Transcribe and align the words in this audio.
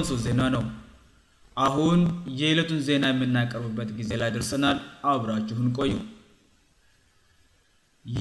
ንሶ 0.00 0.12
ዜና 0.26 0.42
ነው 0.54 0.64
አሁን 1.66 2.00
የዕለቱን 2.40 2.80
ዜና 2.88 3.04
የምናያቀርቡበት 3.12 3.88
ጊዜ 3.98 4.10
ላይ 4.20 4.30
ደርሰናል 4.36 4.78
አብራችሁን 5.12 5.68
ቆዩ 5.78 5.94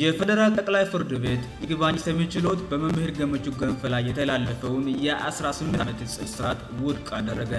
የፈደራል 0.02 0.52
ጠቅላይ 0.60 0.84
ፍርድ 0.94 1.12
ቤት 1.24 1.44
ይግባኝ 1.64 1.96
ሰሜ 2.08 2.20
ችሎት 2.34 2.60
በመምህር 2.72 3.12
ገመቹ 3.20 3.46
ገንፈ 3.62 3.82
ላይ 3.94 4.04
የተላለፈውን 4.10 4.86
የ18 5.06 5.80
ዓመትጽስት 5.86 6.38
ውድቅ 6.88 7.08
አደረገ 7.20 7.54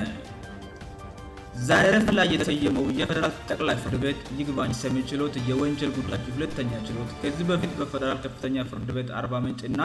ዛሬ 1.69 1.87
ረፍ 1.97 2.07
ላይ 2.19 2.29
የሰየመው 2.35 2.87
የፈደራል 3.01 3.33
ጠቅላይ 3.53 3.77
ፍርድ 3.85 3.97
ቤት 4.05 4.21
ይግባኝ 4.41 4.71
ሰሜ 4.83 4.97
ችሎት 5.11 5.35
የወንጀል 5.49 5.91
ጉዳ 5.99 6.13
ሁተኛ 6.29 6.71
ችሎት 6.87 7.11
ከዚህ 7.23 7.47
በፊት 7.51 7.73
በፈደራል 7.81 8.21
ከፍተኛ 8.27 8.57
ፍርድ 8.71 8.89
ቤት 8.99 9.11
አ0 9.21 9.43
ምንጭእና 9.47 9.81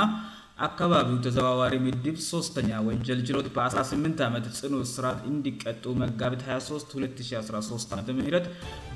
አካባቢው 0.66 1.18
ተዘዋዋሪ 1.26 1.74
ምድብ 1.86 2.16
3ስተኛ 2.28 2.70
ወንጀል 2.86 3.20
ችሎት 3.28 3.48
በ18 3.56 4.22
ዓመት 4.28 4.46
ጽኑ 4.60 4.72
ስራት 4.94 5.20
እንዲቀጡ 5.32 5.84
መጋቢት 6.02 6.42
23 6.48 6.96
2013 7.08 7.94
ዓምት 7.98 8.46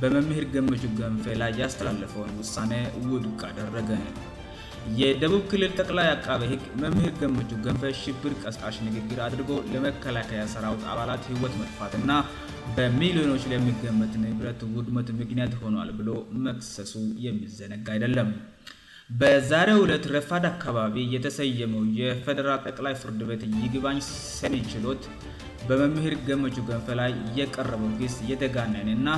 በመምሄር 0.01 0.45
ገመቹ 0.55 0.81
ገንፌ 0.99 1.25
ላይ 1.41 1.51
ያስተላለፈውን 1.61 2.31
ውሳኔ 2.41 2.71
ውድቅ 3.11 3.39
አደረገ 3.49 3.89
የደቡብ 5.01 5.43
ክልል 5.51 5.71
ጠቅላይ 5.79 6.07
አቃበ 6.15 6.41
ህግ 6.53 6.63
መምሄር 6.83 7.13
ገመቹ 7.21 7.49
ገንፈ 7.65 7.81
ሽብር 8.01 8.33
ቀስጣሽ 8.43 8.77
ንግግር 8.87 9.19
አድርጎ 9.27 9.49
ለመከላከያ 9.73 10.41
ሰራውት 10.53 10.83
አባላት 10.93 11.23
ህወት 11.33 11.55
መጥፋት 11.61 11.93
እና 12.01 12.11
በሚሊዮኖች 12.77 13.45
ላይ 13.51 13.59
ሚገመት 13.69 14.13
ንብረት 14.25 14.61
ውድመት 14.75 15.09
ምግንያት 15.21 15.53
ሆኗል 15.63 15.91
ብሎ 15.99 16.09
መክሰሱ 16.47 16.95
የሚዘነግ 17.27 17.87
አይደለም 17.95 18.29
በዛሬው 19.19 19.79
ሁለት 19.83 20.03
ረፋድ 20.15 20.43
አካባቢ 20.49 20.95
የተሰየመው 21.13 21.81
የፌዴራል 21.99 22.59
ጠቅላይ 22.67 22.93
ፍርድ 23.01 23.21
ቤት 23.29 23.41
ይግባኝ 23.63 23.97
ሰሜን 24.09 24.63
ችሎት 24.71 25.03
በመምሄር 25.69 26.15
ገመቹ 26.27 26.55
ገንፈ 26.69 26.87
ላይ 27.01 27.11
እየቀረበው 27.25 27.91
ጊስ 28.01 28.15
እየተጋነንና 28.25 29.09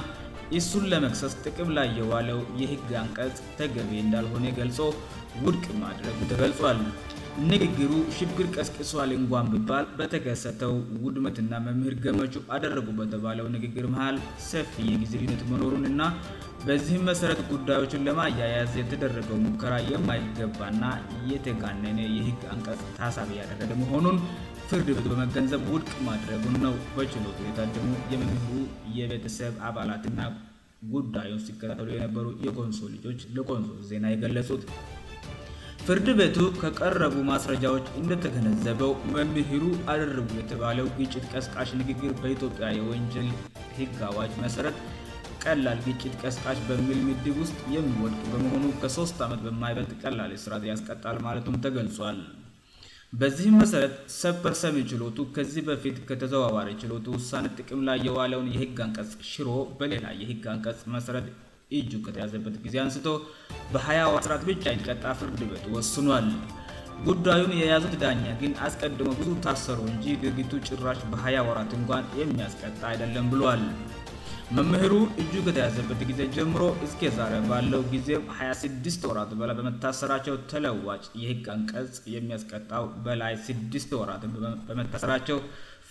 ኢሱን 0.60 0.86
ለመክሰስ 0.94 1.36
ጥቅም 1.46 1.70
ላይ 1.78 1.90
የዋለው 2.00 2.40
የህግ 2.62 2.90
አንቀጽ 3.04 3.36
ተገቤ 3.60 3.92
እንዳልሆነ 4.06 4.46
ገልጾ 4.60 4.80
ውድቅ 5.46 5.66
ማድረግ 5.84 6.18
ተገልጿል 6.32 6.82
ንግግሩ 7.52 7.92
ሽግር 8.16 8.48
ቀስቅሷ 8.56 8.90
አሊንጓን 9.04 9.48
ብባል 9.54 9.86
በተከሰተው 10.00 10.74
ውድመትና 11.06 11.52
መምህር 11.68 11.96
ገመቹ 12.04 12.34
አደረጉ 12.56 12.88
በተባለው 13.00 13.46
ንግግር 13.56 13.86
መሀል 13.94 14.18
ሰፊ 14.50 14.74
የጊዜ 14.90 15.14
ዩነት 15.24 15.42
መኖሩን 15.52 15.84
እና 15.92 16.02
በዚህም 16.68 17.06
መሰረት 17.12 17.42
ጉዳዮችን 17.52 18.06
ለማያያዘ 18.10 18.72
የተደረገው 18.82 19.38
ሙከራ 19.48 19.74
የማይገባና 19.94 20.84
የተጋነነ 21.32 22.00
የህግ 22.18 22.42
አንቀ 22.54 22.68
ሀሳቢ 23.06 23.30
እያደረገ 23.38 23.72
መሆኑን 23.84 24.18
ፍርድ 24.70 24.88
ቤቱ 24.98 25.06
በመገንዘብ 25.14 25.62
ውድቅ 25.74 25.94
ማድረጉን 26.10 26.56
ነው 26.68 26.76
በችሎትቤታ 26.98 27.60
ደግሞ 27.78 27.94
የመምሩ 28.14 28.50
የቤተሰብ 29.00 29.56
አባላትና 29.70 30.20
ጉዳዩን 30.96 31.40
ሲከታተሉ 31.48 31.90
የነበሩ 31.96 32.26
የቆንሶ 32.48 32.80
ልጆች 32.96 33.20
ለቆንሶ 33.38 33.70
ዜና 33.92 34.06
የገለጹት 34.14 34.64
ፍርድ 35.88 36.10
ቤቱ 36.18 36.36
ከቀረቡ 36.60 37.16
ማስረጃዎች 37.30 37.86
እንደ 38.00 38.12
ተገነዘበው 38.24 38.92
መምሄሩ 39.14 39.64
አደረጉ 39.92 40.30
የተባለው 40.38 40.88
ግጭት 40.98 41.24
ቀስቃሽ 41.32 41.70
ንግግር 41.80 42.12
በኢትዮጵያ 42.22 42.68
የወንጀል 42.78 43.28
ህግ 43.78 43.98
አዋጅ 44.10 44.32
መሰረት 44.44 44.78
ቀላል 45.44 45.80
ግጭት 45.88 46.14
ቀስቃሽ 46.22 46.60
በምል 46.70 47.00
ምድብ 47.10 47.36
ውስጥ 47.44 47.60
የሚወድቁ 47.76 48.22
በመሆኑ 48.34 48.64
ከሶስት 48.84 49.18
ዓመት 49.28 49.42
በማይበት 49.48 49.92
ቀላል 50.04 50.32
ስራት 50.46 50.64
ያስቀጣል 50.72 51.20
ማለቱም 51.28 51.58
ተገልጿ 51.66 51.98
ል 52.16 52.22
በዚህም 53.22 53.58
መሰረት 53.64 53.96
ሰፐር 54.22 54.56
ሰሚ 54.64 54.78
ችሎቱ 54.92 55.18
ከዚህ 55.38 55.64
በፊት 55.72 55.98
ከተዘዋዋሪ 56.12 56.70
ችሎቱ 56.84 57.08
ውሳኔ 57.20 57.46
ጥቅም 57.60 57.82
ላይ 57.90 58.00
የዋለውን 58.10 58.52
የህግ 58.58 58.80
አንቀጽ 58.88 59.12
ሽሮ 59.34 59.50
በሌላ 59.82 60.06
የህግ 60.22 60.46
አንቀጽ 60.56 60.82
መሰረት 60.98 61.28
እጁ 61.80 61.92
ከተያዘበት 62.06 62.56
ጊዜ 62.66 62.76
አንስቶ 62.84 63.08
በሀወ 63.74 64.14
ስርዓት 64.26 64.44
ብቻ 64.50 64.64
ይተቀጣ 64.76 65.04
ፍርድ 65.22 65.40
ቤት 65.52 65.64
ወስኗል 65.76 66.28
ጉዳዩን 67.08 67.52
የያዙት 67.62 67.94
ዳኛ 68.04 68.24
ግን 68.42 68.52
አስቀድሞው 68.66 69.14
ብዙ 69.20 69.30
ታሰሩ 69.46 69.80
እንጂ 69.94 70.06
ግግቱ 70.24 70.52
ጭራሽ 70.70 71.00
በሀያ 71.14 71.38
ወራት 71.48 71.72
እንኳን 71.80 72.04
የሚያስቀጣ 72.20 72.80
አይደለም 72.92 73.26
ብሏል 73.34 73.64
መምህሩ 74.58 74.94
እጁ 75.22 75.32
ከተያዘበት 75.46 76.02
ጊዜ 76.10 76.20
ጀምሮ 76.36 76.64
እስከዛርያ 76.86 77.38
ባለው 77.52 77.82
ጊዜም 77.94 78.26
ሀ6ድት 78.38 79.04
ወራት 79.10 79.32
በላይ 79.40 79.56
በመታሰራቸው 79.60 80.36
ተለዋጭ 80.52 81.04
የህግ 81.22 81.46
አንቀጽ 81.56 81.96
የሚያስቀጣው 82.16 82.86
በላይ 83.06 83.36
ስድት 83.48 83.92
ወራትን 84.02 84.34
በመታሰራቸው 84.68 85.40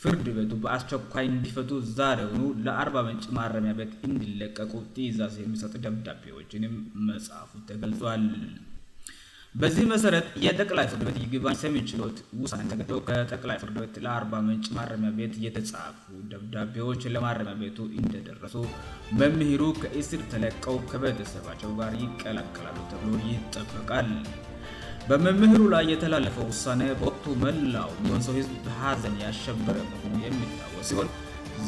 ፍርድ 0.02 0.26
ቤቱ 0.36 0.52
በአስቸኳይ 0.62 1.26
እንዲፈቱ 1.32 1.70
ዛሬውኑ 1.98 2.40
ለአርባ 2.66 2.96
መንጭ 3.08 3.24
ማረሚያ 3.36 3.72
ቤት 3.78 3.92
እንዲለቀቁ 4.08 4.72
ትእዛዝ 4.94 5.34
የሚሰጡ 5.42 5.72
ደብዳቤዎችንም 5.84 6.74
መጽሐፉ 7.10 7.50
ተገልጿል 7.70 8.24
በዚህ 9.62 9.84
መሰረት 9.92 10.26
የጠቅላይ 10.44 10.86
ፍርድ 10.90 11.02
ቤት 11.08 11.16
ይግባ 11.22 11.46
ሰሚን 11.62 11.84
ችሎት 11.90 12.18
ውሳ 12.42 12.52
ተው 12.90 13.00
ከጠቅላይ 13.08 13.58
ፍርድ 13.62 13.76
ቤት 13.82 13.96
ለአርባ 14.04 14.34
መንጭ 14.48 14.66
ማረሚያ 14.76 15.10
ቤት 15.18 15.34
የተጻፉ 15.46 16.00
ደብዳቤዎች 16.32 17.04
ለማረሚያ 17.16 17.54
ቤቱ 17.64 17.78
እንደደረሱ 18.02 18.56
መምሄሩ 19.22 19.62
ከእስር 19.82 20.22
ተለቀው 20.34 20.78
ከቤተሰባቸው 20.92 21.72
ጋር 21.82 21.92
ይቀላቀላሉ 22.04 22.78
ተሎር 22.94 23.20
ይጠበቃል 23.32 24.10
በመምህሩ 25.10 25.60
ላይ 25.74 25.84
የተላለፈው 25.92 26.44
ውሳኔ 26.50 26.80
በወቅቱ 26.98 27.24
መላው 27.44 27.88
ንሶ 28.10 28.26
ህዝብ 28.36 28.52
በሀዘን 28.66 29.14
ያሸበረ 29.22 29.76
መሆኑ 29.92 30.12
የሚታወ 30.26 30.74
ሲሆን 30.88 31.08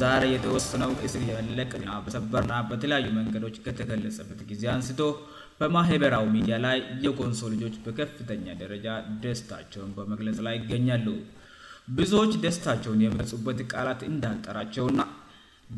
ዛሬ 0.00 0.22
የተወሰነው 0.34 0.90
እስ 1.06 1.14
መለቀና 1.38 1.90
በሰበርና 2.04 2.54
በተለያዩ 2.70 3.08
መንገዶች 3.18 3.56
ከተገለጸበት 3.64 4.40
ጊዜ 4.50 4.62
አንስቶ 4.74 5.00
በማህበራዊ 5.58 6.24
ሚዲያ 6.36 6.56
ላይ 6.66 6.78
የጎንሶ 7.06 7.42
ልጆች 7.56 7.74
በከፍተኛ 7.86 8.46
ደረጃ 8.62 8.86
ደስታቸውን 9.26 9.90
በመግለጽ 9.98 10.38
ላይ 10.48 10.56
ይገኛሉ 10.60 11.06
ብዙዎች 11.98 12.32
ደስታቸውን 12.46 13.04
የመለጹበት 13.06 13.58
ቃላት 13.72 14.00
እንዳጠራቸው 14.12 14.86
ና 15.00 15.10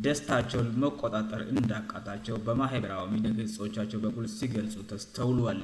ደስታቸውን 0.05 0.69
መቆጣጠር 0.87 1.41
እንዳቃጣቸው 1.55 2.39
በማሄበራዊ 2.47 3.07
ሚዲያ 3.17 3.33
ገጾቻቸው 3.41 3.99
በኩል 4.07 4.25
ሲገልጹ 4.39 4.75
ተስተውሏል 4.93 5.61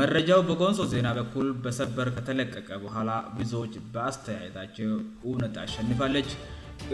መረጃው 0.00 0.40
በኮንሶ 0.48 0.80
ዜና 0.90 1.06
በኩል 1.16 1.48
በሰበር 1.64 2.08
ከተለቀቀ 2.16 2.68
በኋላ 2.84 3.10
ብዙዎች 3.38 3.72
በአስተያየታቸው 3.94 4.92
እውነት 5.28 5.54
አሸንፋለች 5.62 6.28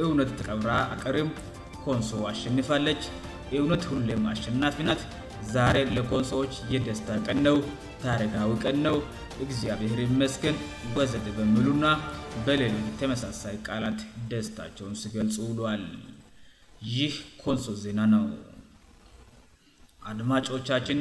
እውነት 0.04 0.31
ተቀብራ 0.38 0.70
አቅርም 0.94 1.28
ኮንሶ 1.84 2.12
አሸንፋለች 2.31 3.03
እውነት 3.59 3.84
ሁሌም 3.92 4.25
አሸናፊናት 4.32 5.03
ዛሬ 5.54 5.76
ለኮንሶዎች 5.98 6.54
የደስታ 6.72 7.10
ቀነው 7.26 7.59
ታረጋዊ 8.03 8.50
ቀነው 8.64 8.97
እግዚአብሔር 9.44 10.00
መስገን 10.25 10.59
ወዘድ 10.97 11.28
በምሉና 11.38 11.86
በሌሎች 12.48 12.84
የተመሳሳይ 12.91 13.56
ቃላት 13.69 14.00
ደስታቸውን 14.34 14.98
ስገልጽ 15.04 15.38
ውሏል 15.47 15.86
ይህ 16.97 17.15
ኮንሶ 17.44 17.69
ዜና 17.84 18.00
ነው 18.16 18.26
አድማጮቻችን 20.10 20.98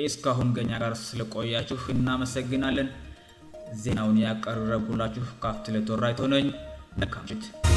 ይህእስካሁን 0.00 0.48
ገኛ 0.56 0.72
ጋር 0.82 0.92
ስለቆያችሁ 1.06 1.78
እናመሰግናለን 1.94 2.90
ዜናውን 3.84 4.18
ያቀረጉላችሁ 4.26 5.26
ካፍት 5.44 5.66
ለተወራይቶነኝ 5.76 6.48
መካምችት 7.02 7.67